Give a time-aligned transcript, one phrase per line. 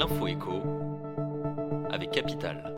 [0.00, 0.62] l'info écho
[1.90, 2.74] avec Capital.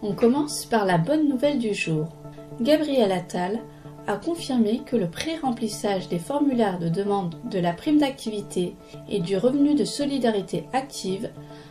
[0.00, 2.08] On commence par la bonne nouvelle du jour.
[2.58, 3.60] Gabriel Attal
[4.06, 8.74] a confirmé que le pré-remplissage des formulaires de demande de la prime d'activité
[9.10, 11.28] et du revenu de solidarité active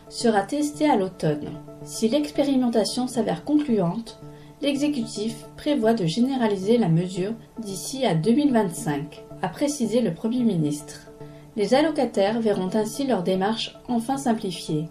[0.08, 1.50] sera testé à l'automne.
[1.82, 4.20] Si l'expérimentation s'avère concluante,
[4.60, 11.12] l'exécutif prévoit de généraliser la mesure d'ici à 2025, a précisé le Premier ministre.
[11.54, 14.88] Les allocataires verront ainsi leur démarche enfin simplifiée.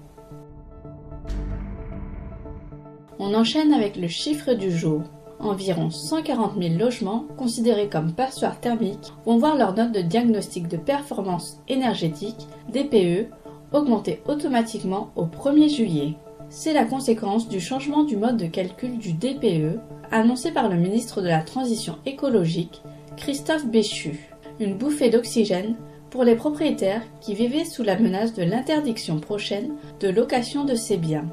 [3.18, 5.02] On enchaîne avec le chiffre du jour.
[5.40, 10.78] Environ 140 000 logements considérés comme passoires thermiques vont voir leur note de diagnostic de
[10.78, 13.28] performance énergétique, DPE,
[13.72, 16.14] augmenter automatiquement au 1er juillet.
[16.50, 19.80] C'est la conséquence du changement du mode de calcul du DPE
[20.12, 22.84] annoncé par le ministre de la Transition écologique,
[23.18, 24.30] Christophe Béchu.
[24.60, 25.76] Une bouffée d'oxygène
[26.12, 30.98] pour les propriétaires qui vivaient sous la menace de l'interdiction prochaine de location de ces
[30.98, 31.26] biens.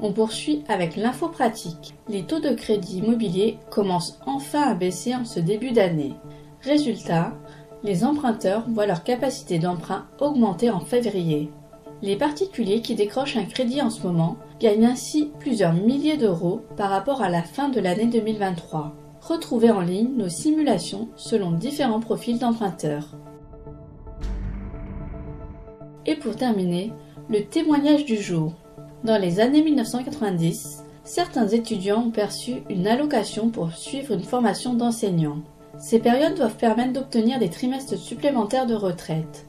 [0.00, 1.94] On poursuit avec l'info pratique.
[2.08, 6.14] Les taux de crédit immobilier commencent enfin à baisser en ce début d'année.
[6.62, 7.34] Résultat,
[7.84, 11.52] les emprunteurs voient leur capacité d'emprunt augmenter en février.
[12.00, 16.90] Les particuliers qui décrochent un crédit en ce moment gagnent ainsi plusieurs milliers d'euros par
[16.90, 18.96] rapport à la fin de l'année 2023.
[19.22, 23.06] Retrouvez en ligne nos simulations selon différents profils d'emprunteurs.
[26.06, 26.92] Et pour terminer,
[27.28, 28.54] le témoignage du jour.
[29.04, 35.38] Dans les années 1990, certains étudiants ont perçu une allocation pour suivre une formation d'enseignant.
[35.78, 39.46] Ces périodes doivent permettre d'obtenir des trimestres supplémentaires de retraite.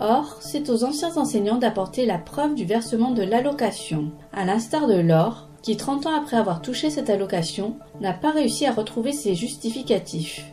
[0.00, 4.98] Or, c'est aux anciens enseignants d'apporter la preuve du versement de l'allocation, à l'instar de
[4.98, 9.34] Laure, qui 30 ans après avoir touché cette allocation, n'a pas réussi à retrouver ses
[9.34, 10.44] justificatifs.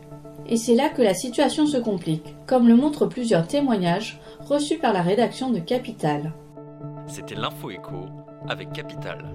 [0.47, 4.93] Et c'est là que la situation se complique, comme le montrent plusieurs témoignages reçus par
[4.93, 6.33] la rédaction de Capital.
[7.07, 8.05] C'était l'info écho
[8.47, 9.25] avec Capital.